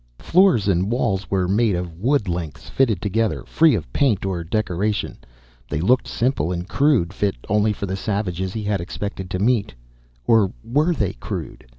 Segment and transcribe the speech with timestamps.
[0.17, 5.19] Floor and walls were made of wood lengths fitted together, free of paint or decoration.
[5.69, 9.75] They looked simple and crude, fit only for the savages he had expected to meet.
[10.25, 11.67] Or were they crude?